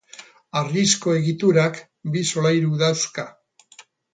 [0.61, 1.77] Harrizko egiturak
[2.15, 3.31] bi solairu dauzka.